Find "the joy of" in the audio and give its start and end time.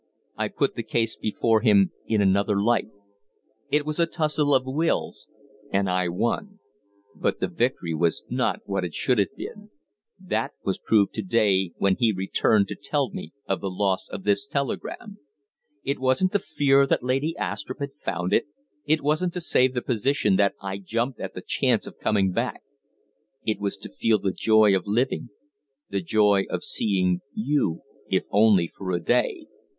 24.17-24.87, 25.91-26.63